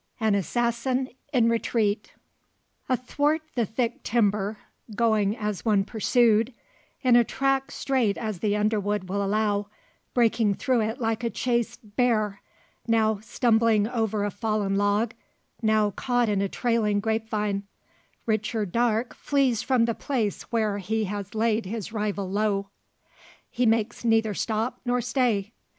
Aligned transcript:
AN 0.19 0.33
ASSASSIN 0.33 1.09
IN 1.31 1.47
RETREAT. 1.47 2.13
Athwart 2.89 3.43
the 3.53 3.67
thick 3.67 4.01
timber, 4.01 4.57
going 4.95 5.37
as 5.37 5.63
one 5.63 5.83
pursued 5.83 6.55
in 7.03 7.15
a 7.15 7.23
track 7.23 7.69
straight 7.69 8.17
as 8.17 8.39
the 8.39 8.57
underwood 8.57 9.09
will 9.09 9.23
allow 9.23 9.67
breaking 10.15 10.55
through 10.55 10.81
it 10.81 10.99
like 10.99 11.23
a 11.23 11.29
chased 11.29 11.95
bear 11.97 12.41
now 12.87 13.19
stumbling 13.19 13.87
over 13.87 14.23
a 14.23 14.31
fallen 14.31 14.75
log, 14.75 15.13
now 15.61 15.91
caught 15.91 16.29
in 16.29 16.41
a 16.41 16.49
trailing 16.49 16.99
grape 16.99 17.29
vine 17.29 17.61
Richard 18.25 18.71
Darke 18.71 19.13
flees 19.13 19.61
from 19.61 19.85
the 19.85 19.93
place 19.93 20.41
where 20.51 20.79
he 20.79 21.03
has 21.03 21.35
laid 21.35 21.67
his 21.67 21.93
rival 21.93 22.27
low. 22.27 22.69
He 23.51 23.67
makes 23.67 24.03
neither 24.03 24.33
stop, 24.33 24.81
nor 24.83 24.99
stay. 24.99 25.51